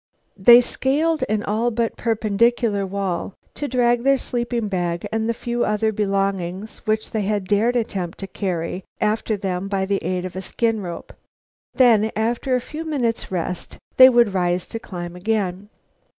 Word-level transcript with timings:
They 0.39 0.61
scaled 0.61 1.23
an 1.29 1.43
all 1.43 1.69
but 1.69 1.95
perpendicular 1.95 2.87
wall, 2.87 3.35
to 3.53 3.67
drag 3.67 4.01
their 4.01 4.17
sleeping 4.17 4.67
bag 4.67 5.07
and 5.11 5.29
the 5.29 5.33
few 5.35 5.63
other 5.63 5.91
belongings, 5.91 6.79
which 6.87 7.11
they 7.11 7.21
had 7.21 7.47
dared 7.47 7.75
attempt 7.75 8.17
to 8.17 8.25
carry, 8.25 8.83
after 8.99 9.37
them 9.37 9.67
by 9.67 9.85
the 9.85 10.03
aid 10.03 10.25
of 10.25 10.35
a 10.35 10.41
skin 10.41 10.81
rope. 10.81 11.13
Then, 11.75 12.09
after 12.15 12.55
a 12.55 12.59
few 12.61 12.83
minutes' 12.83 13.31
rest, 13.31 13.77
they 13.97 14.09
would 14.09 14.33
rise 14.33 14.65
to 14.69 14.79
climb 14.79 15.15
again. 15.15 15.69